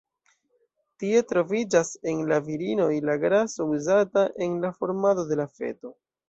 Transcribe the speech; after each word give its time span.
Tie 1.01 1.19
troviĝas, 1.31 1.91
en 2.11 2.23
la 2.31 2.39
virinoj, 2.47 2.87
la 3.11 3.17
graso 3.25 3.69
uzata 3.77 4.25
en 4.47 4.57
la 4.65 4.73
formado 4.81 5.29
de 5.31 5.39
la 5.43 5.47
feto. 5.61 5.95